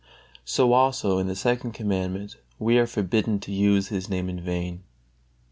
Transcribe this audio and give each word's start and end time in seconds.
So 0.45 0.73
also 0.73 1.19
in 1.19 1.27
the 1.27 1.35
Second 1.35 1.73
Commandment 1.73 2.35
we 2.57 2.79
are 2.79 2.87
forbidden 2.87 3.39
to 3.41 3.51
use 3.51 3.89
His 3.89 4.09
Name 4.09 4.29
in 4.29 4.39
vain. 4.41 4.81